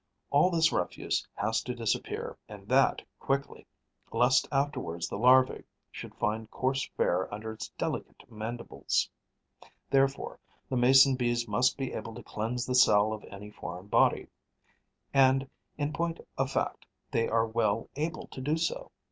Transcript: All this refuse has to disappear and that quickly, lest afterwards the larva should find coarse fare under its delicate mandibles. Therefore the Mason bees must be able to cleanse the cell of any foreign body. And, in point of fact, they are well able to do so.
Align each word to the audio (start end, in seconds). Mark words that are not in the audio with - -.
All 0.31 0.49
this 0.49 0.71
refuse 0.71 1.27
has 1.35 1.61
to 1.61 1.75
disappear 1.75 2.35
and 2.49 2.67
that 2.69 3.03
quickly, 3.19 3.67
lest 4.11 4.47
afterwards 4.51 5.07
the 5.07 5.17
larva 5.19 5.63
should 5.91 6.15
find 6.15 6.49
coarse 6.49 6.89
fare 6.97 7.31
under 7.31 7.51
its 7.53 7.69
delicate 7.77 8.23
mandibles. 8.27 9.07
Therefore 9.91 10.39
the 10.69 10.75
Mason 10.75 11.13
bees 11.13 11.47
must 11.47 11.77
be 11.77 11.93
able 11.93 12.15
to 12.15 12.23
cleanse 12.23 12.65
the 12.65 12.73
cell 12.73 13.13
of 13.13 13.23
any 13.25 13.51
foreign 13.51 13.89
body. 13.89 14.25
And, 15.13 15.47
in 15.77 15.93
point 15.93 16.19
of 16.35 16.49
fact, 16.51 16.87
they 17.11 17.27
are 17.29 17.45
well 17.45 17.87
able 17.95 18.25
to 18.29 18.41
do 18.41 18.57
so. 18.57 18.89